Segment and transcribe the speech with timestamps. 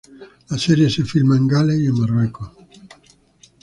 [0.49, 2.49] La serie se filma en Gales y en Marruecos.